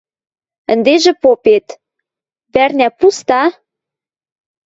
[0.73, 1.65] «Ӹндежӹ попет!
[2.53, 3.41] Вӓрнӓ пуста?